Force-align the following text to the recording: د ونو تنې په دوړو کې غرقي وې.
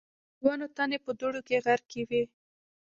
د 0.37 0.39
ونو 0.45 0.67
تنې 0.75 0.97
په 1.05 1.11
دوړو 1.19 1.41
کې 1.47 1.63
غرقي 1.65 2.01
وې. 2.09 2.23